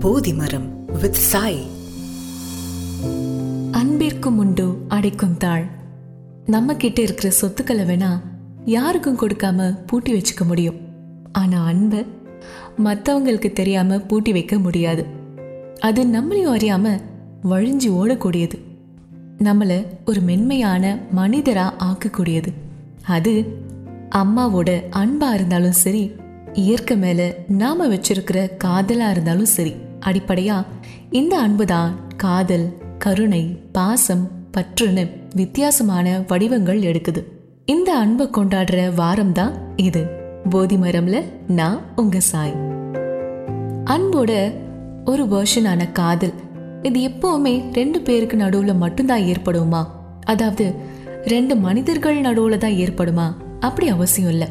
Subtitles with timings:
[0.00, 1.66] போதி மரம் வித் சாய்.
[3.70, 5.64] அன்பிற்கும் உண்டு அடைக்கும் தாழ்.
[6.46, 8.20] நம்ம கிட்ட இருக்கிற சொத்துக்களை வேணா
[8.64, 10.74] யாருக்கும் கொடுக்காம பூட்டி வச்சுக்க முடியும்.
[11.32, 12.06] ஆனா அன்பை
[12.84, 15.06] மற்றவங்களுக்கு தெரியாம பூட்டி வைக்க முடியாது.
[15.80, 17.00] அது நம்மளையும் அறியாம
[17.42, 18.62] வழிஞ்சு ஓடக்கூடியது.
[19.38, 22.52] நம்மளை ஒரு மென்மையான மனிதரா ஆக்கக்கூடியது.
[23.02, 23.44] அது
[24.14, 26.12] அம்மாவோட அன்பா இருந்தாலும் சரி
[26.52, 29.86] இயற்கை மேல நாம வச்சிருக்கிற காதலா இருந்தாலும் சரி.
[30.00, 30.64] அடிப்படையா
[31.10, 37.24] இந்த அன்பு தான் காதல் கருணை பாசம் பற்றுன்னு வித்தியாசமான வடிவங்கள் எடுக்குது.
[37.64, 40.06] இந்த அன்பை கொண்டாடுற வாரம் தான் இது.
[40.50, 42.54] போதி மரம்ல நான் உங்க சாய்.
[43.84, 44.52] அன்போட
[45.04, 46.32] ஒரு வேர்ஷனான காதல்.
[46.82, 49.86] இது எப்பவுமே ரெண்டு பேருக்கு நடுவுல மட்டும்தான் ஏற்படுமா?
[50.24, 50.74] அதாவது
[51.24, 53.34] ரெண்டு மனிதர்கள் நடுவுல தான் ஏற்படுமா?
[53.60, 54.48] அப்படி அவசியம் இல்லை.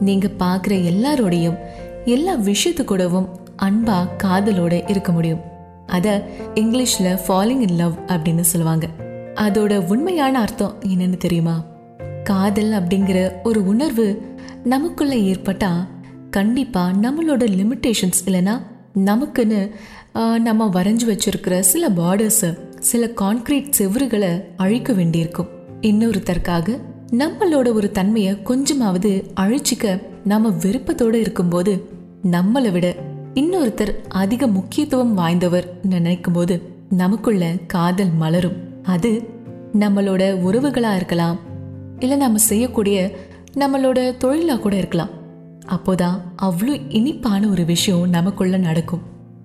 [0.00, 1.58] நீங்க பார்க்குற எல்லாரோடையும்
[2.04, 3.28] எல்லா விஷயத்து கூடவும்
[3.62, 5.40] அன்பா காதலோட இருக்க முடியும்.
[5.86, 6.10] அதை
[6.54, 8.86] இங்கிலீஷில் ஃபாலிங் இன் லவ் அப்படின்னு சொல்லுவாங்க.
[9.34, 11.64] அதோட உண்மையான அர்த்தம் என்னன்னு தெரியுமா?
[12.24, 15.86] காதல் அப்படிங்கிற ஒரு உணர்வு நமக்குள்ளே ஏற்பட்டால்
[16.30, 18.60] கண்டிப்பாக நம்மளோட லிமிட்டேஷன்ஸ் இல்லைன்னா
[18.94, 19.70] நமக்குன்னு
[20.40, 25.48] நம்ம வரைஞ்சு வச்சுருக்கிற சில பார்டர்ஸை சில கான்க்ரீட் செவுறுகளை அழிக்க வேண்டியிருக்கும்.
[25.80, 26.78] இன்னொருத்தருக்காக
[27.12, 31.88] நம்மளோட ஒரு தன்மையை கொஞ்சமாவது அழிச்சிக்க நம்ம விருப்பத்தோடு இருக்கும்போது
[32.30, 32.94] நம்மளை விட
[33.38, 38.56] இன்னொருத்தர் அதிக முக்கியத்துவம் வாய்ந்தவர் நினைக்கும் போது நமக்குள்ள காதல் மலரும்.
[38.82, 39.10] அது
[39.78, 41.38] நம்மளோட உறவுகளா இருக்கலாம்
[41.98, 43.16] இல்லை நம்ம செய்யக்கூடிய
[43.54, 45.08] நம்மளோட தொழிலா கூட இருக்கலாம்.
[45.68, 49.00] அப்போதான் அவ்வளோ இனிப்பான ஒரு விஷயம் நமக்குள்ள நடக்கும்.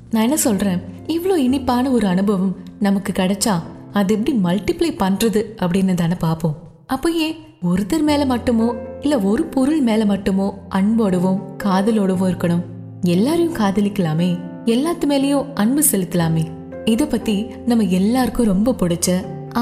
[0.09, 0.81] நான் என்ன சொல்றேன்?
[1.07, 3.55] இவ்வளோ இனிப்பான ஒரு அனுபவம் நமக்கு கிடைச்சா
[3.93, 6.57] அது எப்படி மல்டிப்ளை பண்றது அப்படின்னு தானே பார்ப்போம்.
[6.87, 12.63] அப்போ ஏன் ஒருத்தர் மேல மட்டுமோ இல்ல ஒரு பொருள் மேல மட்டுமோ அன்போடவும் காதலோடவும் இருக்கணும்?
[13.11, 14.27] எல்லாரையும் காதலிக்கலாமே
[14.73, 16.43] எல்லாத்து மேலேயும் அன்பு செலுத்தலாமே.
[16.91, 17.35] இத பத்தி
[17.69, 19.09] நம்ம எல்லாருக்கும் ரொம்ப பிடிச்ச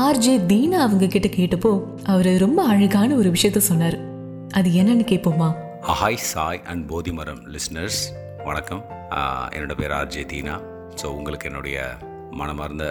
[0.02, 1.72] ஆர்ஜே தீனா அவங்க கிட்ட கேட்டப்போ
[2.12, 3.98] அவரு ரொம்ப அழகான ஒரு விஷயத்த சொன்னார்.
[4.60, 5.50] அது என்னன்னு கேட்போமா
[5.90, 8.02] hi Sai and Bodhimaram listeners
[8.46, 8.84] வணக்கம்.
[9.56, 10.58] என்னோட பேர் ஆர்ஜே தீனா.
[11.02, 11.80] ஸோ உங்களுக்கு என்னுடைய
[12.42, 12.86] மனமார்ந்த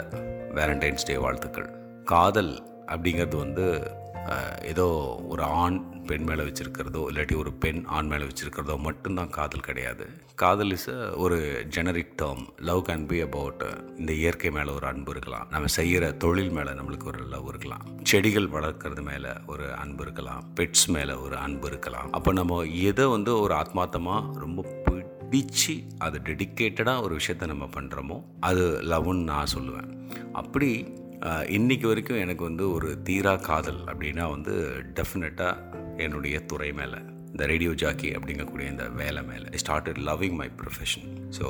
[0.59, 1.71] வேலண்டைன்ஸ் டே வாழ்த்துக்கள்.
[2.13, 2.53] காதல்
[2.93, 3.67] அப்படிங்கிறது வந்து
[4.63, 4.87] ஏதோ
[5.33, 10.05] ஒரு ஆண் பெண் மேலே வச்சுருக்கிறதோ இல்லாட்டி ஒரு பெண் ஆண் மேலே வச்சுருக்கிறதோ மட்டும்தான் காதல் கிடையாது.
[10.35, 10.89] காதல் இஸ்
[11.25, 11.39] ஒரு
[11.77, 13.63] generic term love can be about
[13.97, 15.47] இந்த இயற்கை மேலே ஒரு அன்பு இருக்கலாம்.
[15.51, 17.85] நம்ம செய்கிற தொழில் மேலே நம்மளுக்கு ஒரு லவ் இருக்கலாம்.
[18.03, 20.43] செடிகள் வளர்க்குறது மேலே ஒரு அன்பு இருக்கலாம்.
[20.55, 22.11] பெட்ஸ் மேலே ஒரு அன்பு இருக்கலாம்.
[22.13, 28.65] அப்போ நம்ம எதை வந்து ஒரு ஆத்மார்த்தமாக ரொம்ப பிடிச்சு அது டெடிக்கேட்டடாக ஒரு விஷயத்த நம்ம பண்ணுறோமோ அது
[28.93, 29.91] லவ்னு நான் சொல்லுவேன்.
[30.33, 30.71] அப்படி
[31.23, 34.53] ஆஹ், இன்னைக்கு வரைக்கும் எனக்கு வந்து ஒரு தீரா காதல் அப்படின்னா வந்து
[34.99, 36.99] டெஃபினட்டாக என்னுடைய துறை மேலே.
[37.33, 39.47] இந்த ரேடியோ ஜாக்கி அப்படிங்கக்கூடிய இந்த வேலை மேலே.
[39.51, 41.05] I started loving my profession
[41.37, 41.47] so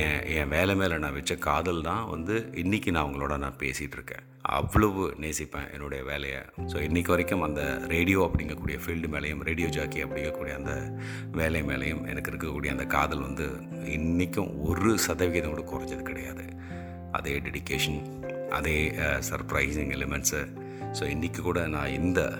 [0.00, 4.24] என் என் வேலை மேலே நான் வச்ச காதல் தான் வந்து இன்றைக்கி நான் உங்களோட நான் பேசிகிட்டு இருக்கேன்.
[4.52, 6.40] அவ்வளவு நேசிப்பேன் என்னுடைய வேலையை.
[6.68, 10.74] ஸோ இன்றைக்கி வரைக்கும் அந்த ரேடியோ அப்படிங்கக்கூடிய ஃபீல்டு மேலேயும் ரேடியோ ஜாக்கி அப்படிங்கக்கூடிய அந்த
[11.34, 13.48] வேலை மேலேயும் எனக்கு இருக்கக்கூடிய அந்த காதல் வந்து
[13.98, 16.46] இன்றைக்கும் ஒரு சதவிகிதம் கூட குறைஞ்சது கிடையாது.
[17.12, 18.00] அதே டெடிகேஷன்
[18.50, 18.92] அதே
[19.30, 20.48] சர்ப்ரைசிங் எலிமெண்ட்ஸு
[21.00, 22.32] ஸோ இன்றைக்கி கூட நான் இந்த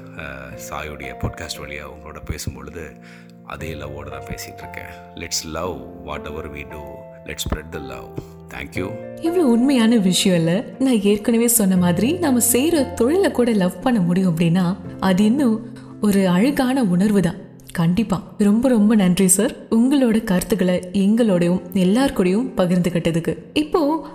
[0.71, 3.01] சாயுடைய பாட்காஸ்ட் வழியாக உங்களோட பேசும்பொழுது
[3.45, 6.83] அதே லவ்வோடு தான் பேசிகிட்டு இருக்கேன் let's love what ever we do
[7.25, 8.09] let's spread the love
[8.49, 10.65] thank you இவ்வளோ உண்மையான விஷயம் இல்லை.
[10.79, 16.29] நான் ஏற்கனவே சொன்ன மாதிரி நம்ம செய்கிற தொழிலை கூட லவ் பண்ண முடியும் அப்படின்னா அது இன்னும் ஒரு
[16.29, 17.37] அழகான உணர்வு தான்.
[17.73, 18.23] கண்டிப்பா.
[18.39, 23.35] ரொம்ப ரொம்ப நன்றி சார் உங்களோட கருத்துக்களை எங்களோடையும் எல்லாருக்கூடையும் பகிர்ந்துக்கிட்டதுக்கு பகிர்ந்துகிட்டதுக்கு.
[23.55, 24.09] இப்போ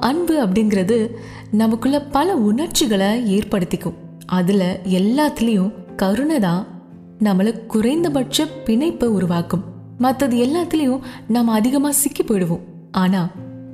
[0.00, 0.98] அன்பு அப்படிங்கிறது
[1.50, 3.98] நமக்குள்ள பல உணர்ச்சிகளை ஏற்படுத்திக்கும்.
[4.26, 4.62] அதுல
[4.98, 6.66] எல்லாத்துலேயும் கருணை தான்
[7.22, 9.64] நம்மளை குறைந்தபட்ச பிணைப்பை உருவாக்கும்.
[9.98, 12.64] மற்றது எல்லாத்துலேயும் நம்ம அதிகமாக சிக்கி போயிடுவோம்.
[12.90, 13.32] ஆனால்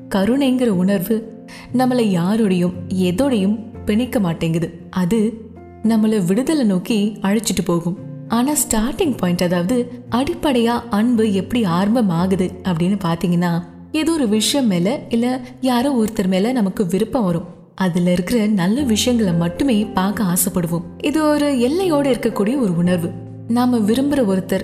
[0.08, 1.16] கருணைங்கிற உணர்வு
[1.76, 2.76] நம்மளை யாரோடையும்
[3.10, 3.56] எதோடையும்
[3.86, 4.68] பிணைக்க மாட்டேங்குது.
[4.90, 5.20] அது
[5.82, 7.98] நம்மளை விடுதலை நோக்கி அழைச்சிட்டு போகும்.
[8.28, 9.76] ஆனால் ஸ்டார்டிங் பாயிண்ட் அதாவது
[10.08, 13.52] அடிப்படையாக அன்பு எப்படி ஆரம்பமாகுது அப்படின்னு பார்த்தீங்கன்னா
[13.92, 15.28] ஏதோ ஒரு விஷயம் மேலே இல்லை
[15.60, 17.44] யாரோ ஒருத்தர் மேலே நமக்கு விருப்பம் வரும்.
[17.74, 20.82] அதில் இருக்கிற நல்ல விஷயங்களை மட்டுமே பார்க்க ஆசைப்படுவோம்.
[21.02, 23.10] இது ஒரு எல்லையோடு இருக்கக்கூடிய ஒரு உணர்வு.
[23.48, 24.60] நாம விரும்புகிற ஒருத்தர்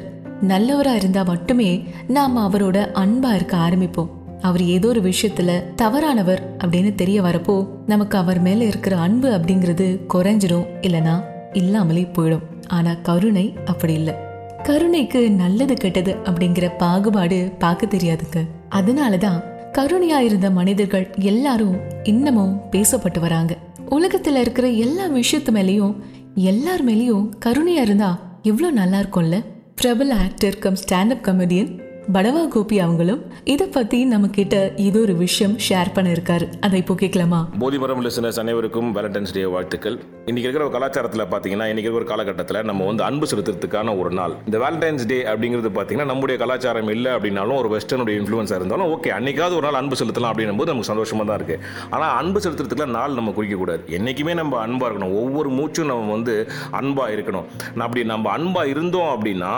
[0.48, 4.08] நல்லவரா இருந்தால் மட்டுமே நாம் அவரோட அன்பாக இருக்க ஆரம்பிப்போம்.
[4.40, 10.66] அவர் ஏதோ ஒரு விஷயத்துல தவறானவர் அப்படின்னு தெரிய வரப்போ நமக்கு அவர் மேல இருக்கிற அன்பு அப்படிங்கிறது குறைஞ்சிடும்
[10.80, 11.22] இல்லனா
[11.52, 12.42] இல்லாமலே போயிடும்.
[12.68, 14.14] ஆனா கருணை அப்படி இல்லை.
[14.62, 18.46] கருணைக்கு நல்லது கெட்டது அப்படிங்கிற பாகுபாடு பார்க்க தெரியாதுங்க.
[18.74, 19.42] அதனால தான்
[19.72, 23.56] கருணையா இருந்த மனிதர்கள் எல்லாரும் இன்னமும் பேசப்பட்டு வராங்க.
[23.90, 25.94] உலகத்துல இருக்கிற எல்லா விஷயத்து மேலேயும்
[26.34, 29.44] எல்லார் மேலேயும் கருணையா இருந்தா எவ்வளோ நல்லா இருக்கும்ல?
[29.74, 35.54] பிரபல actor cum stand up comedian Padava Gopi அவங்களும் இதை பத்தி நம்ம கிட்ட இது ஒரு விஷயம்
[35.66, 36.46] ஷேர் பண்ணிருக்காரு.
[36.60, 37.48] அதை இப்போ கேட்கலாமா?
[37.60, 39.96] போதிமரம் லிசனர்ஸ் அனைவருக்கும் வேலண்டைன்ஸ் டே வாழ்த்துக்கள்.
[40.26, 44.34] இன்னைக்கு இருக்கிற ஒரு கலாச்சாரத்தில் பார்த்தீங்கன்னா இன்னைக்கு இருக்கிற ஒரு காலகட்டத்தில் நம்ம வந்து அன்பு செலுத்துறதுக்கான ஒரு நாள்.
[44.44, 49.58] இந்த வேலண்டைன்ஸ் டே அப்படிங்கிறது பார்த்தீங்கன்னா நம்முடைய கலாச்சாரம் இல்லை அப்படின்னாலும் ஒரு வெஸ்டர்னுடைய இன்ஃப்ளூன்ஸாக இருந்தாலும் ஓகே அன்னைக்காவது
[49.60, 53.34] ஒரு நாள் அன்பு செலுத்தலாம் அப்படின்னும் போது நமக்கு சந்தோஷமாக தான் இருக்குது ஆனால் அன்பு செலுத்துறதுக்குலாம் நாள் நம்ம
[53.38, 53.82] குறிக்கக்கூடாது.
[53.86, 55.16] என்றைக்குமே நம்ம அன்பாக இருக்கணும்.
[55.22, 56.36] ஒவ்வொரு மூச்சும் நம்ம வந்து
[56.70, 57.48] அன்பாக இருக்கணும்.
[57.86, 59.54] அப்படி நம்ம அன்பாக இருந்தோம் அப்படின்னா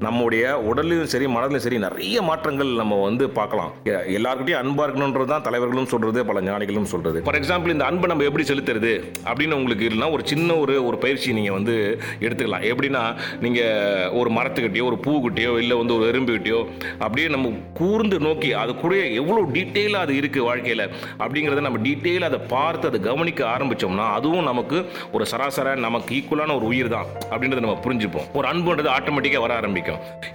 [0.00, 3.72] நம்முடைய உடல்லையும் சரி மனதிலும் சரி நிறைய மாற்றங்கள் நம்ம வந்து பார்க்கலாம்.
[3.84, 7.22] எ- எல்லார்கிட்டயும் அன்பா இருக்கணுன்றது தான் தலைவர்களும் சொல்றது பல ஞானிகளும் சொல்றது.
[7.22, 11.32] ஃபார் எக்ஸாம்பிள் இந்த அன்பை நம்ம எப்படி செலுத்துறது அப்படின்னு உங்களுக்கு இல்லைனா ஒரு சின்ன ஒரு ஒரு பயிற்சி
[11.32, 12.64] நீங்கள் வந்து எடுத்துக்கலாம்.
[12.72, 16.66] எப்படின்னா நீங்கள் ஒரு மரத்துக்கிட்டேயோ ஒரு பூக்கிட்டேயோ இல்லை வந்து ஒரு எறும்புகிட்டயோ
[16.98, 22.38] அப்படியே நம்ம கூர்ந்து நோக்கி அது கூட எவ்வளோ டீட்டெயிலாக அது இருக்குது வாழ்க்கையில் அப்படிங்கிறத நம்ம டீட்டெயிலாக அதை
[22.38, 27.80] பார்த்து அதை கவனிக்க ஆரம்பித்தோம்னா அதுவும் நமக்கு ஒரு சராசர நமக்கு ஈக்குவலான ஒரு உயிர் தான் அப்படின்றத நம்ம
[27.84, 28.32] புரிஞ்சுப்போம்.
[28.32, 29.86] ஒரு அன்புன்றது ஆட்டோமேட்டிக்காக வர ஆரம்பிக்கும்.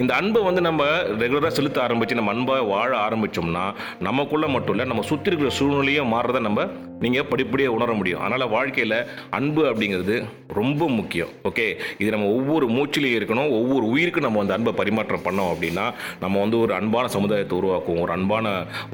[0.03, 0.83] இந்த அன்பை வந்து நம்ம
[1.23, 3.65] ரெகுலராக செலுத்த ஆரம்பித்து நம்ம அன்பாக வாழ ஆரம்பித்தோம்னா
[4.07, 6.67] நமக்குள்ள மட்டும் இல்லை நம்ம சுற்றி இருக்கிற சூழ்நிலையும் மாறுறத நம்ம
[7.03, 8.21] நீங்கள் படிப்படியாக உணர முடியும்.
[8.25, 8.97] அதனால் வாழ்க்கையில்
[9.37, 10.15] அன்பு அப்படிங்கிறது
[10.59, 11.31] ரொம்ப முக்கியம்.
[11.49, 11.65] ஓகே
[12.01, 13.49] இது நம்ம ஒவ்வொரு மூச்சிலையும் இருக்கணும்.
[13.59, 15.85] ஒவ்வொரு உயிருக்கும் நம்ம அந்த அன்பை பரிமாற்றம் பண்ணோம் அப்படின்னா
[16.23, 18.01] நம்ம வந்து ஒரு அன்பான சமுதாயத்தை உருவாக்குவோம்.
[18.05, 18.47] ஒரு அன்பான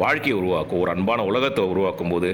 [0.04, 2.32] வாழ்க்கையை உருவாக்கும் ஒரு அன்பான உலகத்தை உருவாக்கும் போது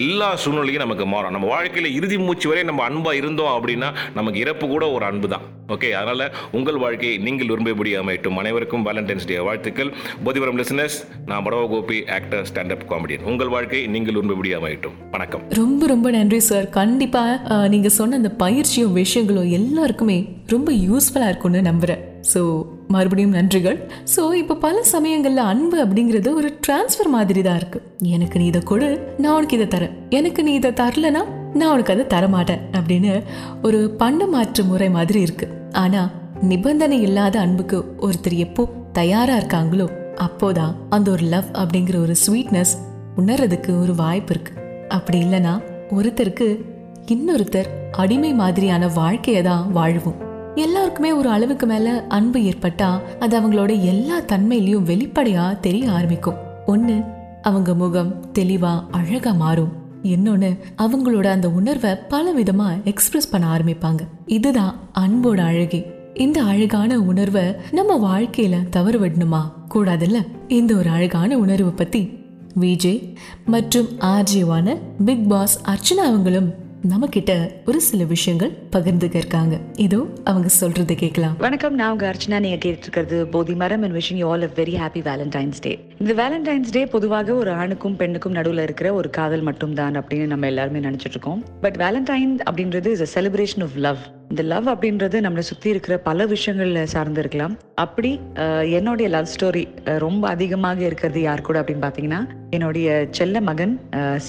[0.00, 1.34] எல்லா சூழ்நிலையும் நமக்கு மாறும்.
[1.36, 3.90] நம்ம வாழ்க்கையில் இறுதி மூச்சு வரை நம்ம அன்பாக இருந்தோம் அப்படின்னா
[4.20, 9.28] நமக்கு இறப்பு கூட ஒரு அன்பு தான் ஓகே அதனால் உங்கள் வாழ்க்கையை நீங்கள் விரும்பியபடி அமையட்டும் அனைவருக்கும் வேலண்டைன்ஸ்
[9.30, 9.90] டே வாழ்த்துக்கள்.
[10.24, 10.98] போதிவரம் லிசனர்ஸ்
[11.30, 15.42] நான் Padava Gopi actor standup comedian உங்கள் வாழ்க்கை நீங்கள் விரும்பியபடி அமையட்டும் வணக்கம்.
[15.60, 17.24] ரொம்ப ரொம்ப நன்றி சார் கண்டிப்பா
[17.72, 20.16] நீங்கள் நீங்க சொன்ன அந்த பயிற்சியும் விஷயங்களும் எல்லாருக்குமே
[20.52, 22.02] ரொம்ப யூஸ்ஃபுல்லா இருக்கும்னு நம்புறேன்.
[22.32, 22.40] ஸோ
[22.94, 23.78] மறுபடியும் நன்றிகள்.
[24.14, 27.80] ஸோ இப்போ பல சமயங்களில் அன்பு அப்படிங்கிறது ஒரு டிரான்ஸ்ஃபர் மாதிரி தான் இருக்கு.
[28.16, 28.88] எனக்கு நீ இதை கொடு
[29.22, 29.94] நான் உனக்கு இதை தரேன்.
[30.18, 31.22] எனக்கு நீ இதை தரலனா
[31.60, 33.12] நான் உனக்கு அதை தரமாட்டேன் அப்படின்னு
[33.68, 35.48] ஒரு பண்ட மாற்று முறை மாதிரி இருக்கு.
[35.84, 36.10] ஆனால்
[36.42, 42.78] நிபந்தனை இல்லாத அன்புக்கு ஒருத்தர் எப்போ தயாரா இருக்காங்களோ அப்போதான் அந்த ஒரு லவ் அப்படிங்கிற ஒரு ஸ்வீட்னஸ்
[43.16, 44.52] உணர்றதுக்கு ஒரு வாய்ப்பு இருக்கு.
[44.88, 46.64] அப்படி இல்லைனா ஒருத்தருக்கு
[47.06, 50.14] இன்னொருத்தர் அடிமை மாதிரியான வாழ்க்கையை தான் வாழ்வோம்.
[50.54, 56.36] எல்லாருக்குமே ஒரு அளவுக்கு மேல அன்பு ஏற்பட்டா அது அவங்களோட எல்லா தன்மையிலையும் வெளிப்படையா தெரிய ஆரம்பிக்கும்.
[56.66, 57.04] ஒண்ணு
[57.42, 59.72] அவங்க முகம் தெளிவா அழகா மாறும்.
[60.02, 64.00] இன்னொன்னு அவங்களோட அந்த உணர்வை பல விதமா எக்ஸ்பிரஸ் பண்ண ஆரம்பிப்பாங்க.
[64.26, 65.94] இதுதான் அன்போட அழகே.
[66.18, 69.52] இந்த அழகான உணர்வை நம்ம வாழ்க்கையில தவறு விடணுமா?
[69.74, 70.26] கூடாதுல்ல.
[70.48, 72.08] இந்த ஒரு அழகான உணர்வை பத்தி
[72.54, 76.54] விஜய் மற்றும் ஆர்ஜேவான பிக் பாஸ் அர்ச்சனா அவங்களும்
[76.90, 77.32] நம்மக்கிட்ட
[77.68, 79.54] ஒரு சில விஷயங்கள் பகிர்ந்துக்க இருக்காங்க.
[79.84, 80.00] இதோ
[80.30, 81.36] அவங்க சொல்றது கேட்கலாம்.
[81.44, 82.38] வணக்கம் நான் உங்க அர்ச்சனா.
[82.44, 85.72] நீங்க கேட்டு இருக்கிறது Bodhi Maram and wishing you all a very happy Valentine's day
[86.02, 90.84] இந்த வேலண்டைன்ஸ் டே பொதுவாக ஒரு ஆணுக்கும் பெண்ணுக்கும் நடுவில் இருக்கிற ஒரு காதல் மட்டும்தான் அப்படின்னு நம்ம எல்லாருமே
[90.88, 91.42] நினைச்சிட்டு இருக்கோம்.
[91.64, 96.26] பட் வேலண்டைன் அப்படின்றது is a celebration of love இந்த லவ் அப்படின்றது நம்மளை சுற்றி இருக்கிற பல
[96.36, 97.54] விஷயங்கள்ல சார்ந்து இருக்கலாம்.
[97.84, 98.10] அப்படி
[98.78, 99.66] என்னுடைய லவ் ஸ்டோரி
[100.06, 103.76] ரொம்ப அதிகமாக இருக்கிறது யார் கூட அப்படின்னு பார்த்தீங்கன்னா என்னுடைய செல்ல மகன்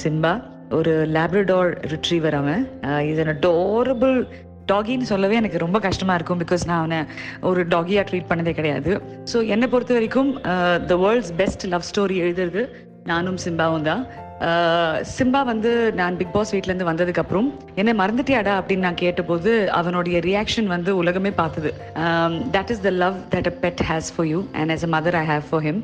[0.04, 0.36] சிம்பா.
[0.78, 2.64] ஒரு லேப்ரடார் ரிட்ரீவர் அவன்.
[3.12, 4.18] இது அடோரபிள்
[4.72, 7.00] டாகின்னு சொல்லவே எனக்கு ரொம்ப கஷ்டமா இருக்கும் பிகாஸ் நான் அவனை
[7.50, 8.94] ஒரு டாகியா ட்ரீட் பண்ணதே கிடையாது.
[9.32, 10.32] ஸோ என்னை பொறுத்த வரைக்கும்
[10.92, 12.64] the world's best love story எழுதுறது
[13.12, 14.02] நானும் சிம்பாவும் தான்.
[15.18, 15.70] சிம்பா வந்து
[16.00, 17.48] நான் பிக் பாஸ் வீட்லேருந்து வந்ததுக்கப்புறம்
[17.82, 21.72] என்னை மறந்துட்டியாடா அப்படின்னு நான் கேட்டபோது அவனுடைய ரியாக்ஷன் வந்து உலகமே பார்த்தது.
[22.56, 25.24] That is the love that a pet has for you and as a mother I
[25.32, 25.82] have for him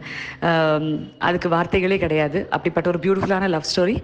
[1.30, 2.42] அதுக்கு வார்த்தைகளே கிடையாது.
[2.58, 3.98] அப்படிப்பட்ட ஒரு பியூட்டிஃபுல்லான love story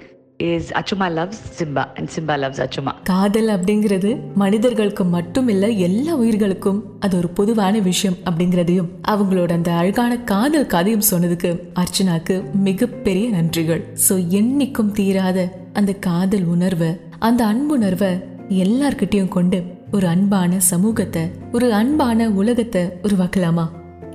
[0.44, 6.84] is Achuma loves Simba and Simba loves Achuma காதல் அப்படிங்கிறது மனிதர்களுக்கு மட்டும் இல்ல எல்லா உயிர்களுக்கும்
[7.00, 13.84] அது ஒரு பொதுவான விஷயம் அப்படிங்கிறதையும் அவங்களோட அந்த அழகான காதல் கதையும் சொன்னதுக்கு அர்ச்சனாக்கு மிகப்பெரிய நன்றிகள்.
[14.10, 18.12] சோ என்னைக்கும் தீராத அந்த காதல் உணர்வை அந்த அன்புணர்வை
[18.50, 23.68] எல்லார்கிட்டயும் கொண்டு ஒரு அன்பான சமூகத்தை ஒரு அன்பான உலகத்தை உருவாக்கலாமா?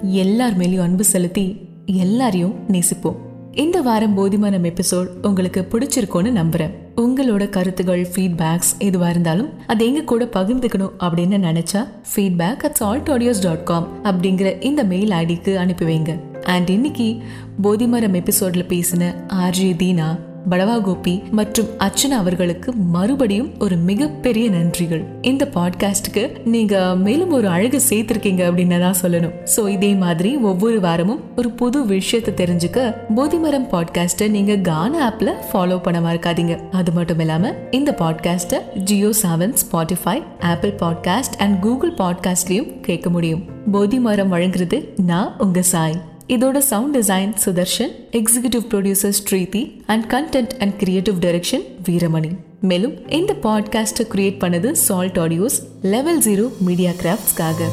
[0.03, 1.47] எல்லார் மேலேயும் அன்பு செலுத்தி
[1.87, 3.33] எல்லாரையும் நேசிப்போம்.
[3.55, 6.71] இந்த வாரம் போதிமானம் எபிசோட் உங்களுக்கு பிடிச்சிருக்கோன்னு நம்புறேன்.
[6.97, 13.43] உங்களோட கருத்துகள் ஃபீட்பேக்ஸ் எதுவாக இருந்தாலும் அதை எங்க கூட பகிர்ந்துக்கணும் அப்படின்னு நினைச்சா feedback at Salt audios
[13.43, 16.21] dot com அப்படிங்கிற இந்த மெயில் ஐடிக்கு அனுப்பி வைங்க.
[16.43, 17.23] அண்ட் இன்னைக்கு
[17.63, 20.19] போதிமரம் எபிசோட்ல பேசின ஆர்ஜே தீனா
[20.51, 25.03] படவா கோபி மற்றும் அர்ச்சனா அவர்களுக்கு மறுபடியும் ஒரு மிகப்பெரிய நன்றிகள்.
[25.23, 29.35] இந்த பாட்காஸ்டுக்கு நீங்க மேலும் ஒரு அழகு சேர்த்திருக்கீங்க அப்படின்னு தான் சொல்லணும்.
[29.57, 35.79] ஸோ இதே மாதிரி ஒவ்வொரு வாரமும் ஒரு புது விஷயத்தை தெரிஞ்சுக்க போதிமரம் பாட்காஸ்ட்டை நீங்க கான ஆப்ல ஃபாலோ
[35.83, 36.57] பண்ண மறக்காதீங்க.
[36.71, 43.45] அது மட்டும் இல்லாம இந்த பாட்காஸ்ட்டை Jio Saavn Spotify Apple podcast and Google பாட்காஸ்ட்லயும் கேட்க முடியும்.
[43.73, 45.97] போதிமரம் வழங்குறது நான் உங்க சாய்.
[46.29, 53.33] இதோட sound design Sudharshan executive producer Srithi and content and creative direction Veeramani மேலும் இந்த
[53.43, 57.69] பாட்காஸ்ட்டை கிரியேட் பண்ணது Salt audios level zero media கிராஃப்ட்ஸ்க்காக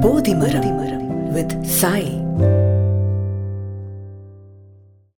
[0.00, 2.10] Bodhi Maram with Sai